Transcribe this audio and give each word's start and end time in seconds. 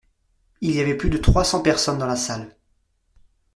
Il 0.61 0.71
y 0.73 0.79
avait 0.81 0.97
plus 0.97 1.11
de 1.11 1.19
trois 1.19 1.43
cent 1.43 1.61
personnes 1.61 1.99
dans 1.99 2.07
la 2.07 2.15
salle. 2.15 2.55